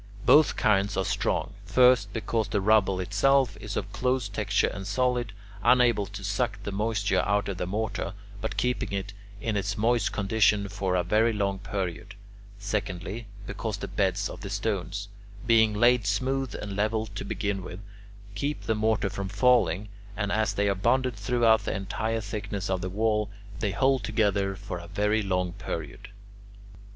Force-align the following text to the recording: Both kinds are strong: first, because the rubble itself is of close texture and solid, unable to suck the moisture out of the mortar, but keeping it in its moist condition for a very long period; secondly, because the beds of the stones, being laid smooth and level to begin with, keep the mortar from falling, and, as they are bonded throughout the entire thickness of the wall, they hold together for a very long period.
Both 0.25 0.55
kinds 0.55 0.97
are 0.97 1.05
strong: 1.05 1.53
first, 1.63 2.11
because 2.11 2.47
the 2.47 2.59
rubble 2.59 2.99
itself 2.99 3.55
is 3.57 3.77
of 3.77 3.91
close 3.93 4.27
texture 4.27 4.65
and 4.65 4.87
solid, 4.87 5.31
unable 5.63 6.07
to 6.07 6.23
suck 6.23 6.57
the 6.63 6.71
moisture 6.71 7.19
out 7.23 7.47
of 7.47 7.57
the 7.57 7.67
mortar, 7.67 8.15
but 8.41 8.57
keeping 8.57 8.91
it 8.93 9.13
in 9.41 9.55
its 9.55 9.77
moist 9.77 10.11
condition 10.11 10.67
for 10.69 10.95
a 10.95 11.03
very 11.03 11.31
long 11.31 11.59
period; 11.59 12.15
secondly, 12.57 13.27
because 13.45 13.77
the 13.77 13.87
beds 13.87 14.27
of 14.27 14.41
the 14.41 14.49
stones, 14.49 15.07
being 15.45 15.71
laid 15.71 16.07
smooth 16.07 16.55
and 16.59 16.75
level 16.75 17.05
to 17.05 17.23
begin 17.23 17.61
with, 17.61 17.79
keep 18.33 18.61
the 18.63 18.73
mortar 18.73 19.07
from 19.11 19.29
falling, 19.29 19.87
and, 20.17 20.31
as 20.31 20.55
they 20.55 20.67
are 20.67 20.73
bonded 20.73 21.15
throughout 21.15 21.63
the 21.65 21.75
entire 21.75 22.21
thickness 22.21 22.71
of 22.71 22.81
the 22.81 22.89
wall, 22.89 23.29
they 23.59 23.69
hold 23.71 24.03
together 24.03 24.55
for 24.55 24.79
a 24.79 24.87
very 24.87 25.21
long 25.21 25.53
period. 25.53 26.07